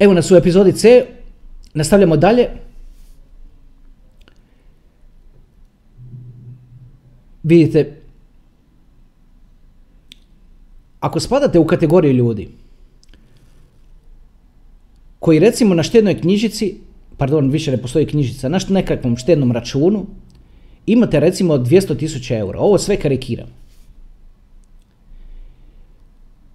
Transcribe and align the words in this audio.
Evo 0.00 0.14
nas 0.14 0.30
u 0.30 0.36
epizodi 0.36 0.72
C, 0.72 1.06
nastavljamo 1.74 2.16
dalje. 2.16 2.48
Vidite, 7.42 7.96
ako 11.00 11.20
spadate 11.20 11.58
u 11.58 11.66
kategoriju 11.66 12.12
ljudi 12.12 12.48
koji 15.18 15.38
recimo 15.38 15.74
na 15.74 15.82
štednoj 15.82 16.20
knjižici, 16.20 16.74
pardon, 17.16 17.50
više 17.50 17.70
ne 17.70 17.76
postoji 17.76 18.06
knjižica, 18.06 18.48
na 18.48 18.58
nekakvom 18.68 19.16
štednom 19.16 19.52
računu 19.52 20.06
imate 20.86 21.20
recimo 21.20 21.54
200.000 21.54 22.38
eura. 22.38 22.58
Ovo 22.58 22.78
sve 22.78 22.96
karikiram. 22.96 23.48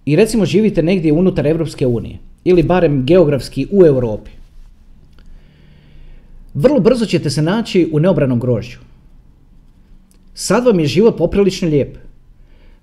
I 0.04 0.16
recimo 0.16 0.46
živite 0.46 0.82
negdje 0.82 1.12
unutar 1.12 1.46
Europske 1.46 1.86
unije 1.86 2.18
ili 2.46 2.62
barem 2.62 3.04
geografski 3.06 3.66
u 3.70 3.86
Europi. 3.86 4.30
Vrlo 6.54 6.80
brzo 6.80 7.06
ćete 7.06 7.30
se 7.30 7.42
naći 7.42 7.88
u 7.92 8.00
neobranom 8.00 8.40
grožđu. 8.40 8.78
Sad 10.34 10.66
vam 10.66 10.80
je 10.80 10.86
život 10.86 11.18
poprilično 11.18 11.68
lijep. 11.68 11.98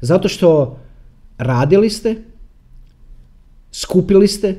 Zato 0.02 0.28
što 0.28 0.78
radili 1.38 1.90
ste, 1.90 2.16
skupili 3.72 4.28
ste, 4.28 4.56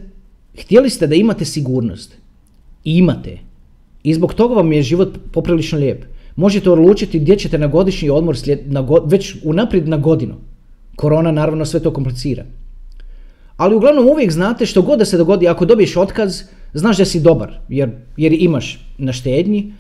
htjeli 0.60 0.90
ste 0.90 1.06
da 1.06 1.14
imate 1.14 1.44
sigurnost. 1.44 2.16
I 2.84 2.96
imate. 2.98 3.38
I 4.02 4.14
zbog 4.14 4.34
toga 4.34 4.54
vam 4.54 4.72
je 4.72 4.82
život 4.82 5.18
poprilično 5.32 5.78
lijep. 5.78 6.04
Možete 6.36 6.70
odlučiti 6.70 7.18
gdje 7.18 7.36
ćete 7.36 7.58
na 7.58 7.66
godišnji 7.66 8.10
odmor 8.10 8.38
slijed, 8.38 8.72
na 8.72 8.80
već 9.04 9.36
unaprijed 9.44 9.88
na 9.88 9.96
godinu. 9.96 10.34
Korona 10.96 11.32
naravno 11.32 11.64
sve 11.64 11.80
to 11.80 11.92
komplicira. 11.92 12.44
Ali 13.56 13.76
uglavnom 13.76 14.08
uvijek 14.08 14.32
znate 14.32 14.66
što 14.66 14.82
god 14.82 14.98
da 14.98 15.04
se 15.04 15.16
dogodi, 15.16 15.48
ako 15.48 15.64
dobiješ 15.64 15.96
otkaz, 15.96 16.42
znaš 16.74 16.98
da 16.98 17.04
si 17.04 17.20
dobar, 17.20 17.58
jer, 17.68 17.90
jer 18.16 18.32
imaš 18.32 18.80
na 18.98 19.12
štednji. 19.12 19.72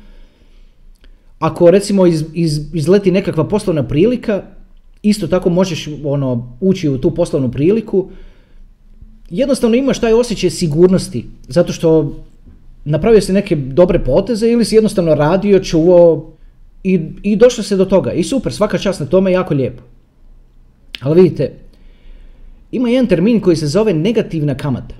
Ako 1.38 1.70
recimo 1.70 2.06
iz, 2.06 2.24
iz, 2.34 2.60
izleti 2.74 3.10
nekakva 3.10 3.48
poslovna 3.48 3.82
prilika, 3.82 4.42
isto 5.02 5.26
tako 5.26 5.50
možeš 5.50 5.88
ono, 6.04 6.56
ući 6.60 6.88
u 6.88 6.98
tu 6.98 7.10
poslovnu 7.10 7.50
priliku. 7.50 8.08
Jednostavno 9.30 9.76
imaš 9.76 10.00
taj 10.00 10.12
osjećaj 10.12 10.50
sigurnosti, 10.50 11.26
zato 11.48 11.72
što 11.72 12.16
napravio 12.84 13.20
si 13.20 13.32
neke 13.32 13.56
dobre 13.56 13.98
poteze 14.04 14.48
ili 14.48 14.64
si 14.64 14.74
jednostavno 14.74 15.14
radio, 15.14 15.58
čuvao 15.58 16.32
i, 16.84 17.00
i 17.22 17.36
došlo 17.36 17.64
se 17.64 17.76
do 17.76 17.84
toga. 17.84 18.12
I 18.12 18.22
super, 18.22 18.52
svaka 18.52 18.78
čast 18.78 19.00
na 19.00 19.06
tome, 19.06 19.32
jako 19.32 19.54
lijepo. 19.54 19.82
Ali 21.00 21.22
vidite, 21.22 21.52
ima 22.74 22.88
jedan 22.88 23.06
termin 23.06 23.40
koji 23.40 23.56
se 23.56 23.66
zove 23.66 23.94
negativna 23.94 24.54
kamata. 24.54 24.94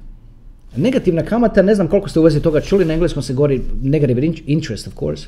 Negativna 0.76 1.22
kamata, 1.22 1.62
ne 1.62 1.74
znam 1.74 1.88
koliko 1.88 2.08
ste 2.08 2.20
u 2.20 2.22
vezi 2.22 2.42
toga 2.42 2.60
čuli, 2.60 2.84
na 2.84 2.94
engleskom 2.94 3.22
se 3.22 3.34
govori 3.34 3.60
negative 3.82 4.32
interest, 4.46 4.86
of 4.86 4.94
course, 4.98 5.26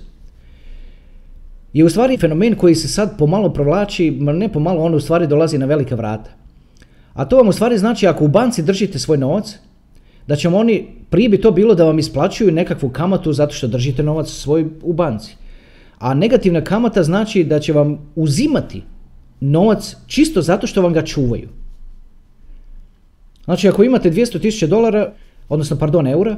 je 1.73 1.85
u 1.85 1.89
stvari 1.89 2.17
fenomen 2.17 2.55
koji 2.55 2.75
se 2.75 2.89
sad 2.89 3.19
pomalo 3.19 3.53
provlači, 3.53 4.11
ne 4.11 4.49
pomalo, 4.49 4.85
on 4.85 4.95
u 4.95 5.01
stvari 5.01 5.27
dolazi 5.27 5.59
na 5.59 5.67
velika 5.67 5.95
vrata. 5.95 6.31
A 7.15 7.25
to 7.25 7.37
vam 7.37 7.49
u 7.49 7.53
stvari 7.53 7.79
znači 7.79 8.07
ako 8.07 8.25
u 8.25 8.29
banci 8.29 8.63
držite 8.63 8.99
svoj 8.99 9.19
novac, 9.19 9.59
da 10.27 10.37
će 10.37 10.49
oni, 10.49 10.87
prije 11.11 11.29
bi 11.29 11.41
to 11.41 11.51
bilo 11.51 11.75
da 11.75 11.85
vam 11.85 11.99
isplaćuju 11.99 12.53
nekakvu 12.53 12.89
kamatu 12.89 13.33
zato 13.33 13.55
što 13.55 13.67
držite 13.67 14.03
novac 14.03 14.29
svoj 14.29 14.67
u 14.83 14.93
banci. 14.93 15.37
A 15.99 16.15
negativna 16.15 16.61
kamata 16.65 17.03
znači 17.03 17.45
da 17.45 17.61
će 17.61 17.73
vam 17.73 17.99
uzimati 18.15 18.83
novac 19.41 19.97
čisto 20.07 20.43
zato 20.43 20.67
što 20.67 20.83
vam 20.83 20.93
ga 20.93 21.03
čuvaju. 21.03 21.49
Znači 23.47 23.69
ako 23.69 23.83
imate 23.83 24.11
200.000 24.11 24.67
dolara, 24.67 25.13
odnosno 25.49 25.77
pardon 25.77 26.07
eura, 26.07 26.37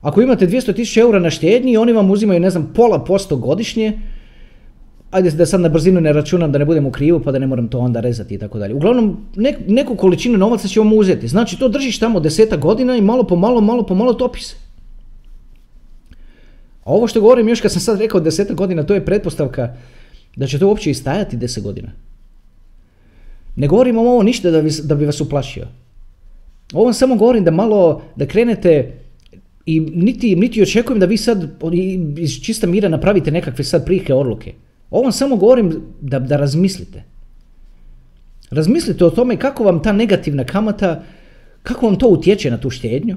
ako 0.00 0.22
imate 0.22 0.46
200.000 0.46 1.00
eura 1.00 1.18
na 1.18 1.30
štednji, 1.30 1.76
oni 1.76 1.92
vam 1.92 2.10
uzimaju, 2.10 2.40
ne 2.40 2.50
znam, 2.50 2.72
pola 2.74 3.04
posto 3.04 3.36
godišnje, 3.36 3.98
ajde 5.10 5.30
da 5.30 5.46
sad 5.46 5.60
na 5.60 5.68
brzinu 5.68 6.00
ne 6.00 6.12
računam 6.12 6.52
da 6.52 6.58
ne 6.58 6.64
budem 6.64 6.86
u 6.86 6.90
krivu 6.90 7.20
pa 7.20 7.32
da 7.32 7.38
ne 7.38 7.46
moram 7.46 7.68
to 7.68 7.78
onda 7.78 8.00
rezati 8.00 8.34
i 8.34 8.38
tako 8.38 8.58
dalje. 8.58 8.74
Uglavnom, 8.74 9.16
neku 9.66 9.96
količinu 9.96 10.38
novaca 10.38 10.68
će 10.68 10.80
vam 10.80 10.92
uzeti. 10.92 11.28
Znači 11.28 11.58
to 11.58 11.68
držiš 11.68 11.98
tamo 11.98 12.20
deseta 12.20 12.56
godina 12.56 12.96
i 12.96 13.00
malo 13.00 13.26
po 13.26 13.36
malo, 13.36 13.60
malo 13.60 13.86
po 13.86 13.94
malo 13.94 14.14
topi 14.14 14.40
se. 14.40 14.56
A 16.84 16.92
ovo 16.92 17.06
što 17.06 17.20
govorim 17.20 17.48
još 17.48 17.60
kad 17.60 17.72
sam 17.72 17.80
sad 17.80 18.00
rekao 18.00 18.20
deseta 18.20 18.54
godina, 18.54 18.82
to 18.82 18.94
je 18.94 19.04
pretpostavka 19.04 19.74
da 20.36 20.46
će 20.46 20.58
to 20.58 20.68
uopće 20.68 20.90
istajati 20.90 21.36
deset 21.36 21.64
godina. 21.64 21.88
Ne 23.56 23.68
govorim 23.68 23.96
vam 23.96 24.06
ovo 24.06 24.22
ništa 24.22 24.50
da 24.50 24.62
bi, 24.62 24.70
da 24.82 24.94
bi 24.94 25.06
vas 25.06 25.20
uplašio. 25.20 25.66
Ovo 26.72 26.84
vam 26.84 26.94
samo 26.94 27.16
govorim 27.16 27.44
da 27.44 27.50
malo, 27.50 28.02
da 28.16 28.26
krenete 28.26 28.92
i 29.66 29.80
niti, 29.80 30.36
niti 30.36 30.62
očekujem 30.62 31.00
da 31.00 31.06
vi 31.06 31.16
sad 31.16 31.48
iz 32.18 32.40
čista 32.42 32.66
mira 32.66 32.88
napravite 32.88 33.30
nekakve 33.30 33.64
sad 33.64 33.84
prike 33.84 34.14
odluke. 34.14 34.54
Ovo 34.90 35.02
vam 35.02 35.12
samo 35.12 35.36
govorim 35.36 35.82
da, 36.00 36.18
da 36.18 36.36
razmislite. 36.36 37.02
Razmislite 38.50 39.04
o 39.04 39.10
tome 39.10 39.36
kako 39.36 39.64
vam 39.64 39.82
ta 39.82 39.92
negativna 39.92 40.44
kamata, 40.44 41.02
kako 41.62 41.86
vam 41.86 41.96
to 41.96 42.08
utječe 42.08 42.50
na 42.50 42.60
tu 42.60 42.70
štednju 42.70 43.16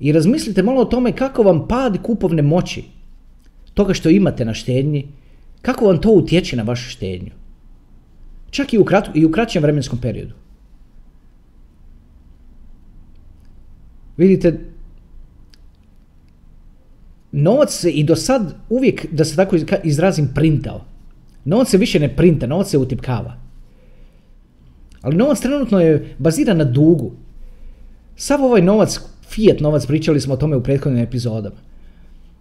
i 0.00 0.12
razmislite 0.12 0.62
malo 0.62 0.80
o 0.80 0.84
tome 0.84 1.12
kako 1.12 1.42
vam 1.42 1.68
pad 1.68 2.02
kupovne 2.02 2.42
moći 2.42 2.84
toga 3.74 3.94
što 3.94 4.10
imate 4.10 4.44
na 4.44 4.54
štednji, 4.54 5.08
kako 5.62 5.86
vam 5.86 6.00
to 6.00 6.10
utječe 6.10 6.56
na 6.56 6.62
vašu 6.62 6.90
štednju. 6.90 7.30
Čak 8.56 8.72
i 8.72 8.78
u, 8.78 8.84
i 9.14 9.24
u 9.24 9.30
kraćem 9.30 9.62
vremenskom 9.62 9.98
periodu. 10.00 10.34
Vidite, 14.16 14.58
novac 17.32 17.72
se 17.72 17.90
i 17.90 18.04
do 18.04 18.16
sad 18.16 18.54
uvijek, 18.68 19.06
da 19.12 19.24
se 19.24 19.36
tako 19.36 19.56
izrazim, 19.84 20.30
printao. 20.34 20.84
Novac 21.44 21.68
se 21.68 21.78
više 21.78 22.00
ne 22.00 22.08
printa, 22.16 22.46
novac 22.46 22.70
se 22.70 22.78
utipkava. 22.78 23.36
Ali 25.02 25.16
novac 25.16 25.40
trenutno 25.40 25.80
je 25.80 26.14
baziran 26.18 26.56
na 26.56 26.64
dugu. 26.64 27.12
Sav 28.16 28.44
ovaj 28.44 28.62
novac, 28.62 29.00
fiat 29.28 29.60
novac, 29.60 29.86
pričali 29.86 30.20
smo 30.20 30.34
o 30.34 30.36
tome 30.36 30.56
u 30.56 30.62
prethodnim 30.62 31.02
epizodama, 31.04 31.60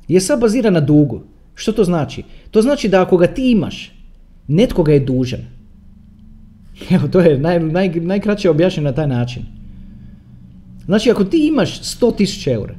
je 0.07 0.21
sad 0.21 0.39
baziran 0.39 0.73
na 0.73 0.79
dugu. 0.79 1.21
Što 1.55 1.71
to 1.71 1.83
znači? 1.83 2.23
To 2.51 2.61
znači 2.61 2.89
da 2.89 3.01
ako 3.01 3.17
ga 3.17 3.27
ti 3.27 3.51
imaš, 3.51 3.91
netko 4.47 4.83
ga 4.83 4.93
je 4.93 4.99
dužan. 4.99 5.54
Evo, 6.95 7.07
to 7.07 7.19
je 7.19 7.37
naj, 7.37 7.59
naj, 7.59 7.89
najkraće 7.89 8.49
objašnjeno 8.49 8.89
na 8.89 8.95
taj 8.95 9.07
način. 9.07 9.43
Znači, 10.85 11.11
ako 11.11 11.23
ti 11.23 11.47
imaš 11.47 11.81
100.000 11.81 12.53
eura, 12.53 12.75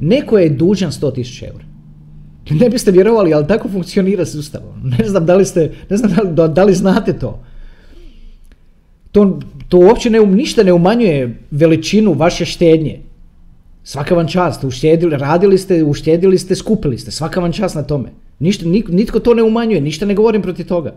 neko 0.00 0.38
je 0.38 0.50
dužan 0.50 0.90
100.000 0.90 1.46
eura. 1.46 1.64
Ne 2.50 2.70
biste 2.70 2.90
vjerovali, 2.90 3.34
ali 3.34 3.46
tako 3.46 3.68
funkcionira 3.68 4.26
sustav. 4.26 4.60
Ne 4.98 5.08
znam 5.08 5.26
da 5.26 5.34
li 5.34 5.44
ste, 5.44 5.72
ne 5.90 5.96
znam 5.96 6.34
da, 6.34 6.48
da 6.48 6.64
li 6.64 6.74
znate 6.74 7.12
to. 7.12 7.42
To, 9.12 9.40
to 9.68 9.78
uopće 9.78 10.10
ne, 10.10 10.20
um, 10.20 10.34
ništa 10.34 10.62
ne 10.62 10.72
umanjuje 10.72 11.38
veličinu 11.50 12.12
vaše 12.12 12.44
štednje. 12.44 13.00
Svaka 13.84 14.14
vam 14.14 14.28
čast, 14.28 14.64
uštedili, 14.64 15.16
radili 15.16 15.58
ste, 15.58 15.84
uštedili 15.84 16.38
ste, 16.38 16.54
skupili 16.54 16.98
ste, 16.98 17.10
svaka 17.10 17.40
vam 17.40 17.52
čast 17.52 17.74
na 17.74 17.82
tome. 17.82 18.08
Ništa, 18.38 18.66
nitko 18.88 19.18
to 19.18 19.34
ne 19.34 19.42
umanjuje, 19.42 19.80
ništa 19.80 20.06
ne 20.06 20.14
govorim 20.14 20.42
protiv 20.42 20.66
toga. 20.66 20.94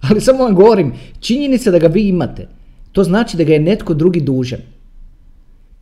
Ali 0.00 0.20
samo 0.20 0.44
vam 0.44 0.54
govorim, 0.54 0.92
činjenica 1.20 1.70
da 1.70 1.78
ga 1.78 1.86
vi 1.86 2.08
imate, 2.08 2.48
to 2.92 3.04
znači 3.04 3.36
da 3.36 3.44
ga 3.44 3.52
je 3.52 3.60
netko 3.60 3.94
drugi 3.94 4.20
dužan. 4.20 4.60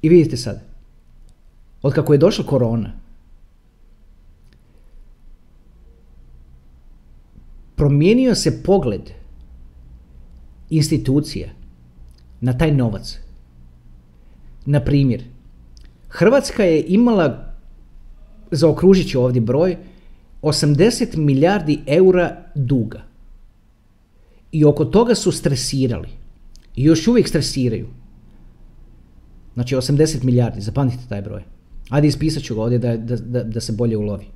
I 0.03 0.09
vidite 0.09 0.37
sad, 0.37 0.62
od 1.83 1.95
kako 1.95 2.12
je 2.12 2.19
došla 2.19 2.47
korona, 2.47 2.93
promijenio 7.77 8.34
se 8.34 8.62
pogled 8.62 9.11
institucija 10.71 11.49
na 12.41 12.59
taj 12.59 12.75
novac. 12.75 13.19
Na 14.67 14.81
primjer, 14.81 15.25
Hrvatska 16.09 16.64
je 16.64 16.85
imala, 16.88 17.55
zaokružit 18.50 19.11
ću 19.11 19.21
ovdje 19.21 19.41
broj, 19.41 19.76
80 20.43 21.17
milijardi 21.17 21.81
eura 21.87 22.37
duga. 22.55 23.07
I 24.53 24.65
oko 24.65 24.85
toga 24.85 25.15
su 25.15 25.33
stresirali. 25.33 26.09
I 26.77 26.85
još 26.85 27.09
uvijek 27.09 27.29
stresiraju. 27.29 27.87
Znači 29.55 29.77
80 29.77 30.25
milijardi, 30.25 30.61
zapamtite 30.61 31.03
taj 31.09 31.23
broj. 31.23 31.43
Ajde 31.89 32.09
ispisat 32.09 32.43
ću 32.43 32.55
ga 32.55 32.62
ovdje 32.62 32.79
da, 32.79 32.97
da, 32.97 33.43
da 33.45 33.61
se 33.61 33.73
bolje 33.73 33.97
ulovi. 33.97 34.27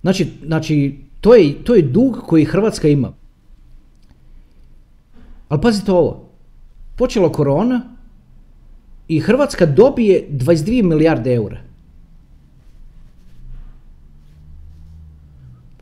Znači, 0.00 0.26
znači 0.46 0.98
to, 1.20 1.34
je, 1.34 1.64
to 1.64 1.74
je 1.74 1.82
dug 1.82 2.16
koji 2.26 2.44
Hrvatska 2.44 2.88
ima. 2.88 3.12
Ali 5.48 5.60
pazite 5.60 5.92
ovo. 5.92 6.28
Počelo 6.96 7.32
korona 7.32 7.96
i 9.08 9.20
Hrvatska 9.20 9.66
dobije 9.66 10.28
22 10.30 10.82
milijarde 10.82 11.34
eura. 11.34 11.60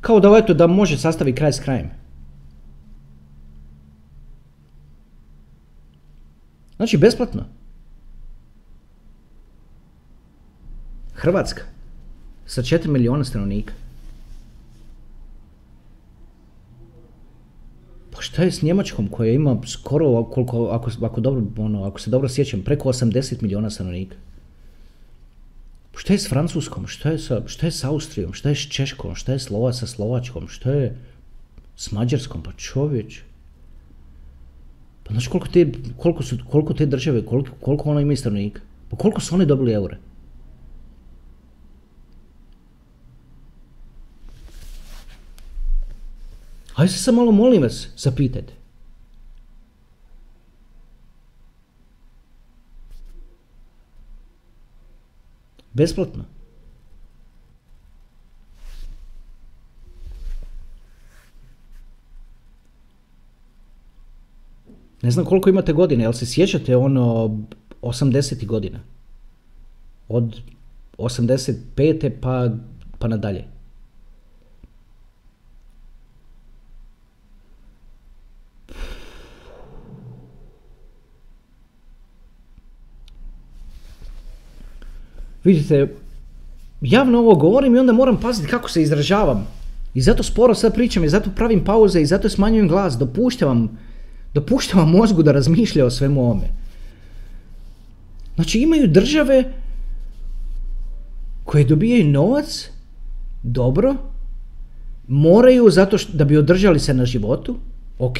Kao 0.00 0.20
da 0.20 0.36
eto 0.38 0.54
da 0.54 0.66
može 0.66 0.98
sastaviti 0.98 1.36
kraj 1.36 1.52
s 1.52 1.60
krajem. 1.60 1.90
Znači 6.76 6.96
besplatno. 6.96 7.44
Hrvatska 11.14 11.62
sa 12.46 12.62
4 12.62 12.88
milijuna 12.88 13.24
stanovnika. 13.24 13.74
Pa 18.10 18.22
šta 18.22 18.42
je 18.42 18.52
s 18.52 18.62
Njemačkom 18.62 19.08
koja 19.08 19.32
ima 19.32 19.56
skoro, 19.66 20.24
koliko, 20.24 20.66
ako, 20.66 20.90
ako, 21.02 21.20
dobro, 21.20 21.42
ono, 21.58 21.84
ako 21.84 22.00
se 22.00 22.10
dobro 22.10 22.28
sjećam, 22.28 22.62
preko 22.62 22.88
80 22.88 23.42
milijuna 23.42 23.70
stanovnika? 23.70 24.16
Šta 25.96 26.12
je 26.12 26.18
s 26.18 26.28
Francuskom? 26.28 26.86
Šta 26.86 27.10
je 27.10 27.18
sa, 27.18 27.42
šta 27.46 27.66
je 27.66 27.72
s 27.72 27.84
Austrijom? 27.84 28.32
Šta 28.32 28.48
je 28.48 28.54
s 28.54 28.68
Češkom? 28.68 29.14
Šta 29.14 29.32
je 29.32 29.38
Slova 29.38 29.72
sa 29.72 29.86
Slovačkom? 29.86 30.48
Šta 30.48 30.70
je 30.70 30.96
s 31.76 31.92
Mađarskom? 31.92 32.42
Pa 32.42 32.52
čovječ. 32.52 33.22
Pa 35.06 35.12
znaš 35.12 35.28
koliko 35.28 35.48
te, 35.48 35.72
koliko 35.96 36.22
su, 36.22 36.36
koliko 36.50 36.74
te 36.74 36.86
države, 36.86 37.26
koliko, 37.26 37.50
koliko 37.60 37.90
ona 37.90 38.00
ima 38.00 38.16
stanovnika? 38.16 38.60
Pa 38.90 38.96
koliko 38.96 39.20
su 39.20 39.34
oni 39.34 39.46
dobili 39.46 39.72
eure? 39.72 39.98
Hajde 46.72 46.92
se 46.92 46.98
samo 46.98 47.20
malo 47.20 47.32
molim 47.32 47.62
vas 47.62 47.88
zapitajte. 47.96 48.52
Besplatno. 55.72 56.35
Ne 65.02 65.10
znam 65.10 65.24
koliko 65.24 65.48
imate 65.48 65.72
godine, 65.72 66.04
jel 66.04 66.12
se 66.12 66.26
sjećate 66.26 66.76
ono 66.76 67.36
80. 67.82 68.46
godina? 68.46 68.80
Od 70.08 70.40
85. 70.98 72.10
pa, 72.20 72.50
pa 72.98 73.08
nadalje. 73.08 73.44
Vidite, 85.44 85.94
javno 86.80 87.18
ovo 87.18 87.34
govorim 87.34 87.74
i 87.74 87.78
onda 87.78 87.92
moram 87.92 88.20
paziti 88.20 88.48
kako 88.48 88.70
se 88.70 88.82
izražavam. 88.82 89.46
I 89.94 90.00
zato 90.00 90.22
sporo 90.22 90.54
sad 90.54 90.74
pričam 90.74 91.04
i 91.04 91.08
zato 91.08 91.30
pravim 91.36 91.64
pauze 91.64 92.00
i 92.00 92.06
zato 92.06 92.28
smanjujem 92.28 92.68
glas. 92.68 92.98
Dopuštavam, 92.98 93.78
dopuštavam 94.36 94.90
mozgu 94.90 95.22
da 95.22 95.32
razmišlja 95.32 95.86
o 95.86 95.90
svemu 95.90 96.20
ovome. 96.20 96.50
Znači 98.34 98.60
imaju 98.60 98.88
države 98.88 99.44
koje 101.44 101.64
dobijaju 101.64 102.10
novac, 102.10 102.70
dobro, 103.42 103.94
moraju 105.08 105.70
zato 105.70 105.98
što, 105.98 106.12
da 106.12 106.24
bi 106.24 106.36
održali 106.36 106.80
se 106.80 106.94
na 106.94 107.06
životu, 107.06 107.56
ok. 107.98 108.18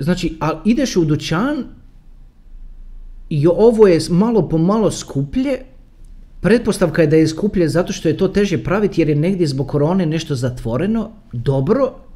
Znači, 0.00 0.36
a 0.40 0.62
ideš 0.64 0.96
u 0.96 1.04
dućan 1.04 1.64
i 3.28 3.46
ovo 3.46 3.88
je 3.88 4.00
malo 4.10 4.48
po 4.48 4.58
malo 4.58 4.90
skuplje, 4.90 5.58
pretpostavka 6.40 7.02
je 7.02 7.08
da 7.08 7.16
je 7.16 7.28
skuplje 7.28 7.68
zato 7.68 7.92
što 7.92 8.08
je 8.08 8.16
to 8.16 8.28
teže 8.28 8.62
praviti 8.64 9.00
jer 9.00 9.08
je 9.08 9.16
negdje 9.16 9.46
zbog 9.46 9.68
korone 9.68 10.06
nešto 10.06 10.34
zatvoreno, 10.34 11.10
dobro, 11.32 12.07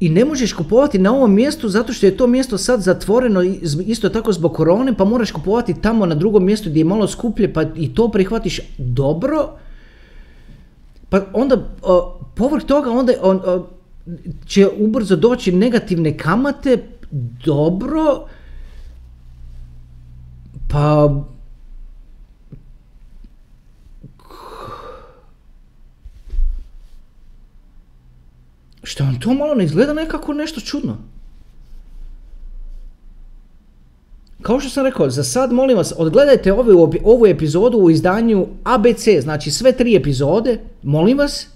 i 0.00 0.08
ne 0.08 0.24
možeš 0.24 0.52
kupovati 0.52 0.98
na 0.98 1.12
ovom 1.12 1.34
mjestu 1.34 1.68
zato 1.68 1.92
što 1.92 2.06
je 2.06 2.16
to 2.16 2.26
mjesto 2.26 2.58
sad 2.58 2.80
zatvoreno 2.80 3.42
isto 3.86 4.08
tako 4.08 4.32
zbog 4.32 4.52
korone 4.52 4.94
pa 4.94 5.04
moraš 5.04 5.30
kupovati 5.30 5.80
tamo 5.82 6.06
na 6.06 6.14
drugom 6.14 6.44
mjestu 6.44 6.70
gdje 6.70 6.80
je 6.80 6.84
malo 6.84 7.06
skuplje 7.08 7.52
pa 7.52 7.64
i 7.76 7.94
to 7.94 8.10
prihvatiš 8.10 8.60
dobro. 8.78 9.48
Pa 11.08 11.20
onda 11.32 11.68
povrh 12.34 12.64
toga 12.64 12.90
onda 12.90 13.12
on, 13.22 13.40
će 14.46 14.68
ubrzo 14.78 15.16
doći 15.16 15.52
negativne 15.52 16.18
kamate 16.18 16.78
dobro, 17.44 18.26
pa 20.68 21.14
što 28.98 29.04
vam 29.04 29.20
to 29.20 29.34
malo 29.34 29.54
ne 29.54 29.64
izgleda 29.64 29.92
nekako 29.92 30.32
nešto 30.32 30.60
čudno? 30.60 30.96
Kao 34.42 34.60
što 34.60 34.70
sam 34.70 34.86
rekao, 34.86 35.10
za 35.10 35.24
sad 35.24 35.52
molim 35.52 35.76
vas, 35.76 35.92
odgledajte 35.96 36.52
ovu, 36.52 36.92
ovu 37.04 37.26
epizodu 37.26 37.78
u 37.78 37.90
izdanju 37.90 38.46
ABC, 38.64 39.04
znači 39.20 39.50
sve 39.50 39.72
tri 39.72 39.96
epizode, 39.96 40.58
molim 40.82 41.18
vas, 41.18 41.46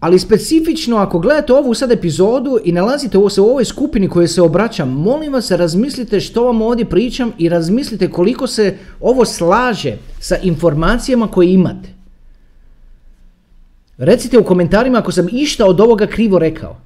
ali 0.00 0.18
specifično 0.18 0.96
ako 0.96 1.18
gledate 1.18 1.52
ovu 1.52 1.74
sad 1.74 1.92
epizodu 1.92 2.58
i 2.64 2.72
nalazite 2.72 3.18
se 3.30 3.40
u 3.40 3.46
ovoj 3.46 3.64
skupini 3.64 4.08
koje 4.08 4.28
se 4.28 4.42
obraćam, 4.42 4.88
molim 4.88 5.32
vas 5.32 5.50
razmislite 5.50 6.20
što 6.20 6.44
vam 6.44 6.62
ovdje 6.62 6.84
pričam 6.84 7.32
i 7.38 7.48
razmislite 7.48 8.10
koliko 8.10 8.46
se 8.46 8.76
ovo 9.00 9.24
slaže 9.24 9.96
sa 10.20 10.36
informacijama 10.42 11.28
koje 11.28 11.52
imate. 11.52 11.99
Recite 14.00 14.38
u 14.38 14.44
komentarima 14.44 14.98
ako 14.98 15.12
sam 15.12 15.26
išta 15.32 15.66
od 15.66 15.80
ovoga 15.80 16.06
krivo 16.06 16.38
rekao. 16.38 16.76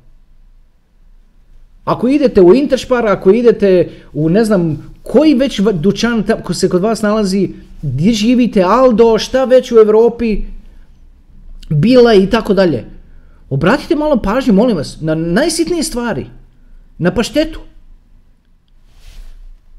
Ako 1.84 2.08
idete 2.08 2.40
u 2.40 2.54
Interspar, 2.54 3.06
ako 3.06 3.30
idete 3.30 3.90
u 4.12 4.28
ne 4.28 4.44
znam 4.44 4.94
koji 5.02 5.34
već 5.34 5.60
dućan 5.60 6.24
ko 6.44 6.54
se 6.54 6.68
kod 6.68 6.82
vas 6.82 7.02
nalazi, 7.02 7.48
gdje 7.82 8.12
živite, 8.12 8.62
Aldo, 8.62 9.18
šta 9.18 9.44
već 9.44 9.72
u 9.72 9.76
Europi, 9.76 10.42
Bila 11.68 12.14
i 12.14 12.30
tako 12.30 12.54
dalje. 12.54 12.84
Obratite 13.50 13.96
malo 13.96 14.22
pažnju, 14.22 14.52
molim 14.52 14.76
vas, 14.76 14.98
na 15.00 15.14
najsitnije 15.14 15.82
stvari. 15.82 16.26
Na 16.98 17.14
paštetu. 17.14 17.60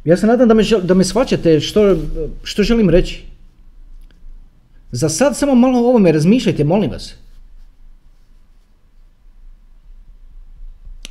Ja 0.03 0.17
se 0.17 0.27
nadam 0.27 0.47
da 0.47 0.53
me, 0.53 0.63
da 0.83 0.93
me 0.93 1.03
shvaćate 1.03 1.59
što, 1.59 1.95
što 2.43 2.63
želim 2.63 2.89
reći. 2.89 3.23
Za 4.91 5.09
sad 5.09 5.37
samo 5.37 5.55
malo 5.55 5.79
o 5.79 5.89
ovome 5.89 6.11
razmišljajte, 6.11 6.63
molim 6.63 6.91
vas. 6.91 7.13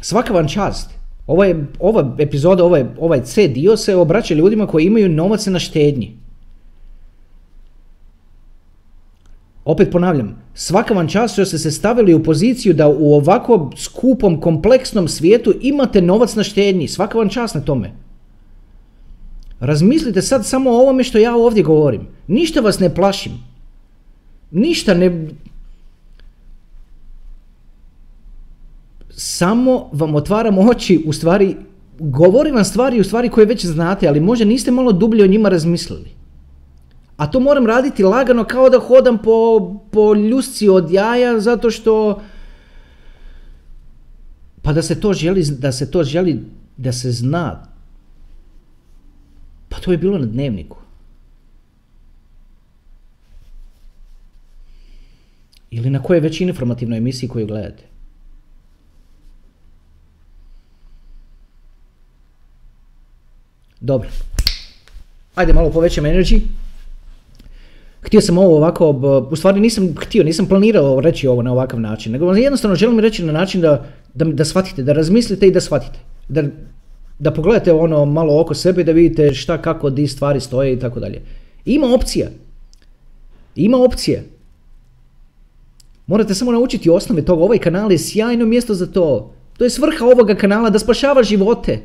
Svaka 0.04 0.34
vam 0.34 0.48
čast. 0.48 0.90
Ovaj, 1.26 1.54
ova 1.80 2.16
epizoda, 2.18 2.64
ovaj, 2.64 2.84
ovaj 3.00 3.22
C 3.24 3.48
dio 3.48 3.76
se 3.76 3.96
obraća 3.96 4.34
ljudima 4.34 4.66
koji 4.66 4.84
imaju 4.84 5.08
novac 5.08 5.46
na 5.46 5.58
štednji. 5.58 6.16
Opet 9.64 9.88
ponavljam, 9.92 10.36
svaka 10.54 10.94
vam 10.94 11.08
čast 11.08 11.34
što 11.34 11.44
ste 11.44 11.58
se 11.58 11.70
stavili 11.70 12.14
u 12.14 12.22
poziciju 12.22 12.74
da 12.74 12.88
u 12.88 13.14
ovako 13.14 13.70
skupom, 13.76 14.40
kompleksnom 14.40 15.08
svijetu 15.08 15.54
imate 15.60 16.02
novac 16.02 16.34
na 16.34 16.42
štednji. 16.42 16.88
Svaka 16.88 17.18
vam 17.18 17.28
čast 17.28 17.54
na 17.54 17.60
tome. 17.60 17.92
Razmislite 19.60 20.22
sad 20.22 20.46
samo 20.46 20.70
o 20.70 20.80
ovome 20.82 21.04
što 21.04 21.18
ja 21.18 21.36
ovdje 21.36 21.62
govorim. 21.62 22.06
Ništa 22.28 22.60
vas 22.60 22.78
ne 22.78 22.94
plašim. 22.94 23.32
Ništa 24.50 24.94
ne... 24.94 25.28
Samo 29.16 29.88
vam 29.92 30.14
otvaram 30.14 30.58
oči, 30.58 31.02
u 31.06 31.12
stvari, 31.12 31.56
govorim 31.98 32.54
vam 32.54 32.64
stvari 32.64 33.00
u 33.00 33.04
stvari 33.04 33.28
koje 33.28 33.46
već 33.46 33.66
znate, 33.66 34.08
ali 34.08 34.20
možda 34.20 34.44
niste 34.44 34.70
malo 34.70 34.92
dublje 34.92 35.24
o 35.24 35.26
njima 35.26 35.48
razmislili. 35.48 36.10
A 37.16 37.30
to 37.30 37.40
moram 37.40 37.66
raditi 37.66 38.02
lagano 38.02 38.44
kao 38.44 38.70
da 38.70 38.78
hodam 38.78 39.18
po, 39.18 39.74
po 39.90 40.14
ljusci 40.14 40.68
od 40.68 40.90
jaja 40.90 41.40
zato 41.40 41.70
što 41.70 42.20
pa 44.62 44.72
da 44.72 44.82
se 44.82 45.00
to 45.00 45.12
želi, 45.12 45.44
da 45.58 45.72
se 45.72 45.90
to 45.90 46.04
želi, 46.04 46.40
da 46.76 46.92
se 46.92 47.12
zna. 47.12 47.68
Pa 49.68 49.76
to 49.78 49.92
je 49.92 49.98
bilo 49.98 50.18
na 50.18 50.26
dnevniku. 50.26 50.76
Ili 55.70 55.90
na 55.90 56.02
kojoj 56.02 56.20
već 56.20 56.40
informativnoj 56.40 56.98
emisiji 56.98 57.28
koju 57.28 57.46
gledate. 57.46 57.93
Dobro. 63.84 64.08
Ajde 65.34 65.52
malo 65.52 65.70
povećam 65.70 66.04
energy 66.04 66.40
htio 68.00 68.20
sam 68.20 68.38
ovo 68.38 68.56
ovako, 68.56 68.90
u 69.30 69.36
stvari 69.36 69.60
nisam 69.60 69.94
htio, 69.98 70.24
nisam 70.24 70.46
planirao 70.46 71.00
reći 71.00 71.28
ovo 71.28 71.42
na 71.42 71.52
ovakav 71.52 71.80
način, 71.80 72.12
nego 72.12 72.34
jednostavno 72.34 72.76
želim 72.76 73.00
reći 73.00 73.24
na 73.24 73.32
način 73.32 73.60
da, 73.60 73.86
da, 74.14 74.24
da 74.24 74.44
shvatite, 74.44 74.82
da 74.82 74.92
razmislite 74.92 75.46
i 75.46 75.50
da 75.50 75.60
shvatite. 75.60 75.98
Da, 76.28 76.42
da 77.18 77.30
pogledate 77.30 77.72
ono 77.72 78.04
malo 78.04 78.40
oko 78.40 78.54
sebe 78.54 78.80
i 78.80 78.84
da 78.84 78.92
vidite 78.92 79.34
šta, 79.34 79.62
kako, 79.62 79.90
di 79.90 80.06
stvari 80.06 80.40
stoje 80.40 80.72
i 80.72 80.78
tako 80.78 81.00
dalje. 81.00 81.22
Ima 81.64 81.94
opcija. 81.94 82.28
Ima 83.56 83.76
opcija. 83.76 84.20
Morate 86.06 86.34
samo 86.34 86.52
naučiti 86.52 86.90
osnove 86.90 87.24
toga. 87.24 87.44
Ovaj 87.44 87.58
kanal 87.58 87.92
je 87.92 87.98
sjajno 87.98 88.46
mjesto 88.46 88.74
za 88.74 88.86
to. 88.86 89.32
To 89.58 89.64
je 89.64 89.70
svrha 89.70 90.04
ovoga 90.04 90.34
kanala, 90.34 90.70
da 90.70 90.78
spašava 90.78 91.22
živote. 91.22 91.78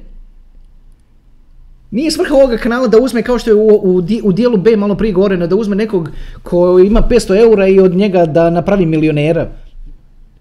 Nije 1.92 2.12
svrha 2.12 2.36
ovoga 2.36 2.58
kanala 2.58 2.88
da 2.88 3.00
uzme 3.02 3.24
kao 3.24 3.40
što 3.40 3.50
je 3.50 3.56
u, 3.56 3.68
u, 3.68 4.04
u 4.24 4.32
dijelu 4.32 4.58
B 4.58 4.76
malo 4.78 4.96
prije 4.96 5.14
govoreno, 5.14 5.48
da 5.48 5.56
uzme 5.56 5.76
nekog 5.76 6.10
ko 6.44 6.80
ima 6.80 7.02
500 7.10 7.40
eura 7.42 7.68
i 7.68 7.80
od 7.80 7.96
njega 7.96 8.26
da 8.26 8.50
napravi 8.50 8.86
milionera. 8.86 9.52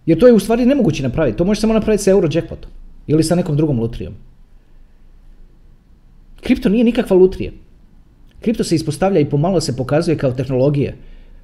Jer 0.06 0.18
to 0.18 0.26
je 0.26 0.32
u 0.32 0.38
stvari 0.38 0.66
nemoguće 0.66 1.02
napraviti. 1.02 1.38
To 1.38 1.44
može 1.44 1.60
samo 1.60 1.74
napraviti 1.74 2.02
sa 2.02 2.10
Eurojackpotom 2.10 2.70
ili 3.06 3.24
sa 3.24 3.34
nekom 3.34 3.56
drugom 3.56 3.80
lutrijom. 3.80 4.14
Kripto 6.40 6.68
nije 6.68 6.84
nikakva 6.84 7.16
lutrija. 7.16 7.52
Kripto 8.40 8.64
se 8.64 8.74
ispostavlja 8.74 9.20
i 9.20 9.30
pomalo 9.30 9.60
se 9.60 9.76
pokazuje 9.76 10.18
kao 10.18 10.32
tehnologija 10.32 10.92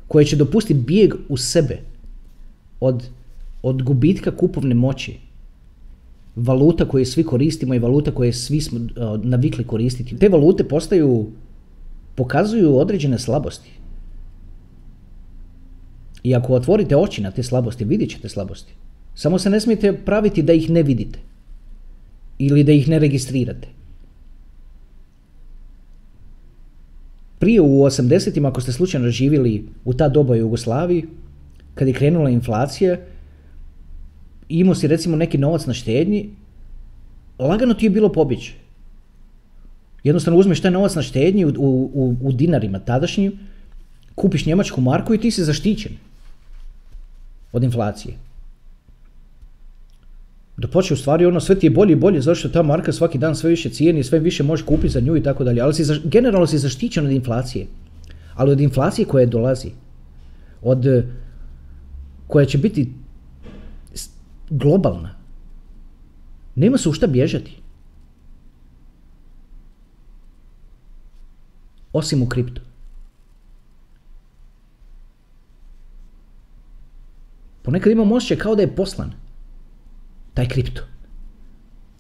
koja 0.09 0.25
će 0.25 0.37
dopustiti 0.37 0.81
bijeg 0.81 1.15
u 1.29 1.37
sebe 1.37 1.79
od, 2.81 3.09
od 3.63 3.83
gubitka 3.83 4.37
kupovne 4.37 4.75
moći 4.75 5.19
valuta 6.37 6.89
koje 6.89 7.05
svi 7.05 7.25
koristimo 7.25 7.75
i 7.75 7.79
valuta 7.79 8.11
koje 8.11 8.33
svi 8.33 8.61
smo 8.61 8.81
navikli 9.23 9.65
koristiti. 9.65 10.17
Te 10.19 10.29
valute 10.29 10.65
postaju, 10.65 11.31
pokazuju 12.15 12.77
određene 12.79 13.19
slabosti. 13.19 13.71
I 16.23 16.35
ako 16.35 16.55
otvorite 16.55 16.97
oči 16.97 17.23
na 17.23 17.31
te 17.31 17.43
slabosti, 17.43 17.85
vidjet 17.85 18.11
ćete 18.11 18.29
slabosti. 18.29 18.73
Samo 19.15 19.39
se 19.39 19.51
ne 19.51 19.61
smijete 19.61 19.93
praviti 19.93 20.43
da 20.43 20.53
ih 20.53 20.71
ne 20.71 20.83
vidite. 20.83 21.19
Ili 22.39 22.65
da 22.65 22.73
ih 22.73 22.89
ne 22.89 22.99
registrirate. 22.99 23.69
Prije 27.39 27.61
u 27.61 27.67
80-ima, 27.67 28.49
ako 28.49 28.61
ste 28.61 28.73
slučajno 28.73 29.09
živjeli 29.09 29.69
u 29.85 29.95
ta 29.95 30.09
doba 30.09 30.37
Jugoslaviji, 30.37 31.05
kad 31.75 31.89
je 31.89 31.95
krenula 31.95 32.31
inflacija, 32.31 32.99
imao 34.49 34.75
si 34.75 34.87
recimo 34.87 35.17
neki 35.17 35.39
novac 35.39 35.67
na 35.67 35.75
štednji, 35.75 36.31
lagano 37.39 37.75
ti 37.75 37.87
je 37.87 37.91
bilo 37.91 38.13
pobjeći. 38.13 38.55
Jednostavno 40.05 40.41
uzmeš 40.41 40.61
taj 40.61 40.71
novac 40.71 40.95
na 40.95 41.03
štednji 41.03 41.45
u, 41.45 41.53
u, 41.59 42.17
u 42.23 42.33
dinarima 42.33 42.79
tadašnjim, 42.79 43.39
kupiš 44.15 44.47
njemačku 44.47 44.81
marku 44.81 45.15
i 45.15 45.19
ti 45.19 45.31
si 45.31 45.45
zaštićen 45.45 45.93
od 47.53 47.63
inflacije. 47.63 48.15
Da 50.57 50.69
počne 50.69 50.95
u 50.95 50.97
stvari 50.97 51.27
ono 51.27 51.41
sve 51.41 51.59
ti 51.59 51.67
je 51.67 51.71
bolje 51.71 51.93
i 51.93 51.97
bolje 51.97 52.21
zato 52.21 52.35
što 52.35 52.49
ta 52.49 52.63
marka 52.63 52.93
svaki 52.93 53.19
dan 53.19 53.37
sve 53.37 53.51
više 53.51 53.71
cijeni, 53.71 54.05
sve 54.05 54.19
više 54.19 54.43
možeš 54.43 54.67
kupiti 54.67 54.93
za 54.93 55.01
nju 55.01 55.17
i 55.17 55.23
tako 55.23 55.45
dalje. 55.45 55.61
Ali 55.61 55.75
si, 55.75 55.85
generalno 56.05 56.47
si 56.47 56.59
zaštićen 56.59 57.07
od 57.07 57.13
inflacije. 57.13 57.67
Ali 58.35 58.53
od 58.53 58.61
inflacije 58.61 59.07
koja 59.07 59.27
dolazi, 59.27 59.71
od 60.63 61.05
koja 62.27 62.47
će 62.47 62.59
biti 62.59 62.93
globalna. 64.51 65.15
Nema 66.55 66.79
se 66.79 66.89
u 66.89 66.93
šta 66.93 67.07
bježati. 67.07 67.57
Osim 71.93 72.23
u 72.23 72.29
kriptu. 72.29 72.61
Ponekad 77.63 77.93
imam 77.93 78.13
osjećaj 78.13 78.37
kao 78.37 78.55
da 78.55 78.63
je 78.63 78.77
poslan 78.77 79.13
taj 80.35 80.49
kripto. 80.49 80.83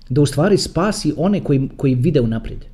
Da 0.08 0.20
u 0.20 0.26
stvari 0.26 0.58
spasi 0.58 1.14
one 1.16 1.44
koji, 1.44 1.68
koji 1.76 1.94
vide 1.94 2.20
unaprijed. 2.20 2.64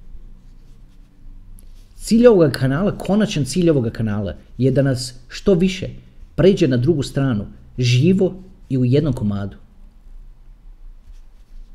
Cilj 1.96 2.26
ovoga 2.26 2.50
kanala, 2.50 2.98
konačan 2.98 3.44
cilj 3.44 3.70
ovoga 3.70 3.90
kanala 3.90 4.34
je 4.58 4.70
da 4.70 4.82
nas 4.82 5.14
što 5.28 5.54
više 5.54 5.88
pređe 6.34 6.68
na 6.68 6.76
drugu 6.76 7.02
stranu, 7.02 7.46
živo 7.78 8.42
i 8.70 8.78
u 8.78 8.84
jednom 8.84 9.12
komadu. 9.12 9.56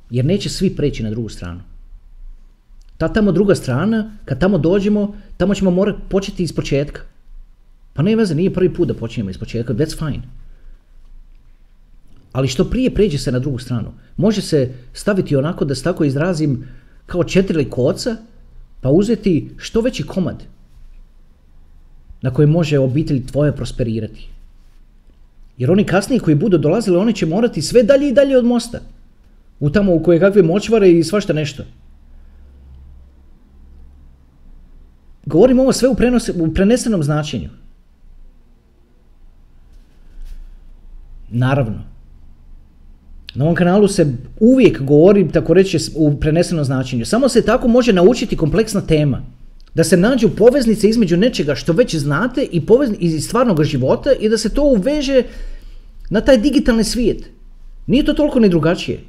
Jer 0.09 0.25
neće 0.25 0.49
svi 0.49 0.75
preći 0.75 1.03
na 1.03 1.09
drugu 1.09 1.29
stranu. 1.29 1.61
Ta 2.97 3.07
tamo 3.07 3.31
druga 3.31 3.55
strana, 3.55 4.17
kad 4.25 4.39
tamo 4.39 4.57
dođemo, 4.57 5.15
tamo 5.37 5.55
ćemo 5.55 5.71
morati 5.71 5.99
početi 6.09 6.43
iz 6.43 6.53
početka. 6.53 7.01
Pa 7.93 8.03
ne 8.03 8.15
veze, 8.15 8.35
nije 8.35 8.53
prvi 8.53 8.73
put 8.73 8.87
da 8.87 8.93
počinjemo 8.93 9.29
iz 9.29 9.37
početka, 9.37 9.73
that's 9.73 9.97
fine. 9.97 10.23
Ali 12.31 12.47
što 12.47 12.69
prije 12.69 12.93
pređe 12.93 13.17
se 13.17 13.31
na 13.31 13.39
drugu 13.39 13.59
stranu. 13.59 13.91
Može 14.17 14.41
se 14.41 14.73
staviti 14.93 15.35
onako 15.35 15.65
da 15.65 15.75
se 15.75 15.83
tako 15.83 16.03
izrazim 16.03 16.67
kao 17.05 17.23
četiri 17.23 17.69
koca, 17.69 18.15
pa 18.81 18.89
uzeti 18.89 19.51
što 19.57 19.81
veći 19.81 20.03
komad 20.03 20.43
na 22.21 22.33
kojem 22.33 22.49
može 22.49 22.79
obitelj 22.79 23.25
tvoje 23.25 23.55
prosperirati. 23.55 24.29
Jer 25.57 25.71
oni 25.71 25.83
kasniji 25.83 26.19
koji 26.19 26.35
budu 26.35 26.57
dolazili, 26.57 26.97
oni 26.97 27.13
će 27.13 27.25
morati 27.25 27.61
sve 27.61 27.83
dalje 27.83 28.09
i 28.09 28.13
dalje 28.13 28.37
od 28.37 28.45
mosta. 28.45 28.79
U 29.59 29.69
tamo 29.69 29.93
u 29.93 30.03
koje 30.03 30.19
kakve 30.19 30.43
močvare 30.43 30.91
i 30.91 31.03
svašta 31.03 31.33
nešto. 31.33 31.63
Govorim 35.25 35.59
ovo 35.59 35.73
sve 35.73 35.89
u, 35.89 35.95
u 36.39 36.53
prenesenom 36.53 37.03
značenju. 37.03 37.49
Naravno. 41.29 41.79
Na 43.35 43.43
ovom 43.43 43.55
kanalu 43.55 43.87
se 43.87 44.13
uvijek 44.39 44.81
govori, 44.81 45.31
tako 45.31 45.53
reći, 45.53 45.77
u 45.95 46.19
prenesenom 46.19 46.65
značenju. 46.65 47.05
Samo 47.05 47.29
se 47.29 47.45
tako 47.45 47.67
može 47.67 47.93
naučiti 47.93 48.37
kompleksna 48.37 48.81
tema. 48.81 49.21
Da 49.75 49.83
se 49.83 49.97
nađu 49.97 50.29
poveznice 50.29 50.89
između 50.89 51.17
nečega 51.17 51.55
što 51.55 51.73
već 51.73 51.95
znate 51.95 52.43
i 52.51 52.61
iz 52.99 53.25
stvarnog 53.25 53.63
života 53.63 54.13
i 54.19 54.29
da 54.29 54.37
se 54.37 54.49
to 54.49 54.63
uveže 54.63 55.23
na 56.09 56.21
taj 56.21 56.37
digitalni 56.37 56.83
svijet. 56.83 57.25
Nije 57.87 58.05
to 58.05 58.13
toliko 58.13 58.39
ni 58.39 58.49
drugačije. 58.49 58.99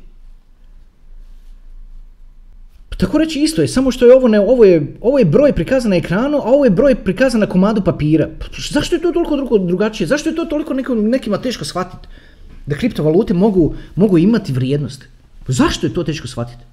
Tako 2.96 3.18
reći 3.18 3.40
isto 3.40 3.62
je, 3.62 3.68
samo 3.68 3.90
što 3.90 4.06
je 4.06 4.14
ovo, 4.14 4.28
ne, 4.28 4.40
ovo, 4.40 4.64
je, 4.64 4.96
ovo 5.00 5.18
je 5.18 5.24
broj 5.24 5.52
prikazan 5.52 5.90
na 5.90 5.96
ekranu, 5.96 6.38
a 6.38 6.50
ovo 6.50 6.64
je 6.64 6.70
broj 6.70 6.94
prikazan 6.94 7.40
na 7.40 7.46
komadu 7.46 7.82
papira. 7.84 8.28
Zašto 8.70 8.96
je 8.96 9.02
to 9.02 9.12
toliko 9.12 9.58
drugačije? 9.58 10.06
Zašto 10.06 10.30
je 10.30 10.36
to 10.36 10.44
toliko 10.44 10.74
nekima 10.94 11.38
teško 11.38 11.64
shvatiti? 11.64 12.08
Da 12.66 12.76
kriptovalute 12.76 13.34
mogu, 13.34 13.74
mogu 13.94 14.18
imati 14.18 14.52
vrijednost. 14.52 15.04
Zašto 15.48 15.86
je 15.86 15.94
to 15.94 16.04
teško 16.04 16.28
shvatiti? 16.28 16.64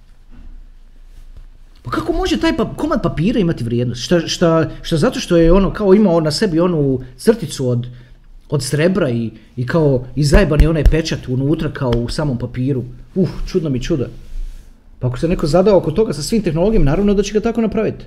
Pa 1.84 1.92
kako 1.92 2.14
može 2.14 2.40
taj 2.40 2.58
pa, 2.58 2.74
komad 2.76 3.02
papira 3.02 3.40
imati 3.40 3.64
vrijednost? 3.64 4.04
Šta, 4.04 4.20
šta, 4.28 4.70
šta 4.82 4.98
zato 4.98 5.20
što 5.20 5.38
je 5.38 5.52
ono 5.52 5.74
kao 5.74 5.94
imao 5.94 6.20
na 6.20 6.32
sebi 6.32 6.60
onu 6.60 7.00
crticu 7.18 7.70
od, 7.70 7.88
od 8.50 8.64
srebra 8.64 9.10
i, 9.10 9.32
i 9.56 9.66
kao 9.68 10.06
i 10.16 10.24
zajebani 10.24 10.68
onaj 10.68 10.84
pečat 10.84 11.28
unutra 11.28 11.72
kao 11.72 11.92
u 11.92 12.10
samom 12.10 12.38
papiru. 12.38 12.84
Uh, 13.16 13.30
čudno 13.48 13.70
mi 13.70 13.82
čuda. 13.82 14.08
Pa 15.00 15.08
ako 15.08 15.20
se 15.20 15.28
neko 15.28 15.48
zadao 15.48 15.78
oko 15.78 15.92
toga 15.92 16.14
sa 16.14 16.22
svim 16.22 16.42
tehnologijama, 16.42 16.86
naravno 16.86 17.14
da 17.14 17.24
će 17.24 17.34
ga 17.34 17.40
tako 17.40 17.62
napraviti. 17.62 18.06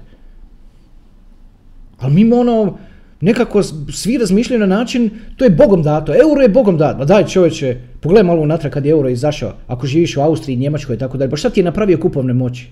Ali 1.98 2.14
mi 2.14 2.32
ono, 2.32 2.78
nekako 3.20 3.62
svi 3.92 4.18
razmišljaju 4.18 4.60
na 4.60 4.66
način, 4.66 5.10
to 5.36 5.44
je 5.44 5.50
bogom 5.50 5.82
dato, 5.82 6.12
euro 6.12 6.42
je 6.42 6.48
bogom 6.48 6.78
dato. 6.78 6.98
Ma 6.98 7.04
daj 7.04 7.26
čovječe, 7.26 7.76
pogledaj 8.00 8.24
malo 8.24 8.42
unatrag 8.42 8.72
kad 8.72 8.84
je 8.86 8.90
euro 8.90 9.08
izašao, 9.08 9.52
ako 9.66 9.86
živiš 9.86 10.16
u 10.16 10.20
Austriji, 10.20 10.56
Njemačkoj 10.56 10.96
i 10.96 10.98
tako 10.98 11.18
dalje, 11.18 11.30
pa 11.30 11.36
šta 11.36 11.50
ti 11.50 11.60
je 11.60 11.64
napravio 11.64 11.98
kupovne 11.98 12.32
moći? 12.32 12.70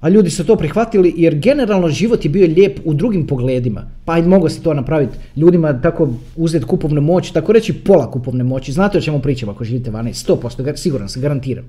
A 0.00 0.08
ljudi 0.08 0.30
su 0.30 0.44
to 0.46 0.56
prihvatili 0.56 1.14
jer 1.16 1.34
generalno 1.34 1.88
život 1.88 2.24
je 2.24 2.30
bio 2.30 2.46
lijep 2.46 2.80
u 2.84 2.94
drugim 2.94 3.26
pogledima. 3.26 3.84
Pa 4.04 4.12
ajde 4.12 4.28
mogo 4.28 4.48
se 4.48 4.62
to 4.62 4.74
napraviti 4.74 5.18
ljudima 5.36 5.80
tako 5.80 6.08
uzeti 6.36 6.66
kupovnu 6.66 7.00
moć, 7.00 7.30
tako 7.30 7.52
reći 7.52 7.72
pola 7.72 8.10
kupovne 8.10 8.44
moći. 8.44 8.72
Znate 8.72 8.98
o 8.98 9.00
čemu 9.00 9.20
pričam 9.20 9.48
ako 9.48 9.64
živite 9.64 9.90
vani, 9.90 10.12
100%, 10.12 10.76
siguran 10.76 11.08
se, 11.08 11.20
garantiram. 11.20 11.64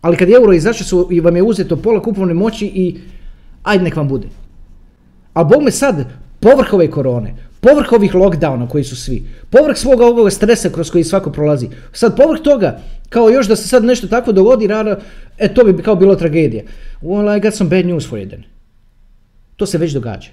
Ali 0.00 0.16
kad 0.16 0.28
je 0.28 0.34
euro 0.34 0.52
izašao 0.52 0.86
su 0.86 1.08
i 1.10 1.20
vam 1.20 1.36
je 1.36 1.42
uzeto 1.42 1.76
pola 1.76 2.02
kupovne 2.02 2.34
moći 2.34 2.66
i 2.66 2.96
ajde 3.62 3.84
nek 3.84 3.96
vam 3.96 4.08
bude. 4.08 4.28
A 5.32 5.44
bog 5.44 5.62
me 5.62 5.70
sad, 5.70 6.06
povrh 6.40 6.72
ove 6.72 6.90
korone, 6.90 7.34
povrh 7.60 7.92
ovih 7.92 8.14
lockdowna 8.14 8.68
koji 8.68 8.84
su 8.84 8.96
svi, 8.96 9.22
povrh 9.50 9.76
svoga 9.76 10.06
ovoga 10.06 10.30
stresa 10.30 10.70
kroz 10.70 10.90
koji 10.90 11.04
svako 11.04 11.30
prolazi, 11.30 11.68
sad 11.92 12.16
povrh 12.16 12.40
toga, 12.40 12.80
kao 13.08 13.28
još 13.28 13.48
da 13.48 13.56
se 13.56 13.68
sad 13.68 13.84
nešto 13.84 14.08
tako 14.08 14.32
dogodi, 14.32 14.66
rano, 14.66 14.96
e 15.38 15.54
to 15.54 15.64
bi 15.64 15.82
kao 15.82 15.96
bilo 15.96 16.14
tragedija. 16.14 16.64
Well, 17.02 17.36
I 17.36 17.40
got 17.40 17.54
some 17.54 17.70
bad 17.70 17.86
news 17.86 18.08
for 18.08 18.18
you 18.18 18.28
then. 18.28 18.42
To 19.56 19.66
se 19.66 19.78
već 19.78 19.92
događa. 19.92 20.28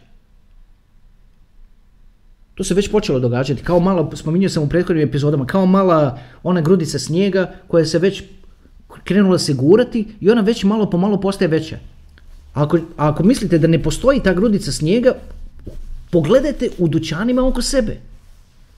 To 2.55 2.63
se 2.63 2.73
već 2.73 2.91
počelo 2.91 3.19
događati, 3.19 3.63
kao 3.63 3.79
mala, 3.79 4.09
spominjao 4.15 4.49
sam 4.49 4.63
u 4.63 4.69
prethodnim 4.69 5.07
epizodama, 5.07 5.45
kao 5.45 5.65
mala 5.65 6.19
ona 6.43 6.61
grudica 6.61 6.99
snijega 6.99 7.51
koja 7.67 7.85
se 7.85 7.99
već 7.99 8.23
krenula 9.03 9.39
se 9.39 9.53
gurati 9.53 10.07
i 10.19 10.29
ona 10.29 10.41
već 10.41 10.63
malo 10.63 10.89
po 10.89 10.97
malo 10.97 11.19
postaje 11.19 11.47
veća. 11.47 11.77
Ako, 12.53 12.79
ako 12.97 13.23
mislite 13.23 13.57
da 13.57 13.67
ne 13.67 13.83
postoji 13.83 14.19
ta 14.23 14.33
grudica 14.33 14.71
snijega, 14.71 15.15
pogledajte 16.11 16.69
u 16.77 16.87
dućanima 16.87 17.47
oko 17.47 17.61
sebe. 17.61 17.97